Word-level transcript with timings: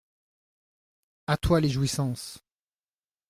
A 1.27 1.37
toi 1.37 1.59
les 1.59 1.69
jouissances! 1.69 2.43